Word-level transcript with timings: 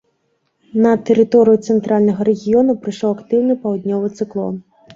На 0.85 0.93
тэрыторыю 1.09 1.57
цэнтральнага 1.67 2.27
рэгіёну 2.31 2.77
прыйшоў 2.89 3.09
актыўны 3.19 3.61
паўднёвы 3.69 4.13
цыклон. 4.21 4.55